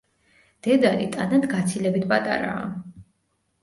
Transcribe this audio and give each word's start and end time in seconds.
დედალი 0.67 1.05
ტანად 1.17 1.47
გაცილებით 1.53 2.11
პატარაა. 2.15 2.69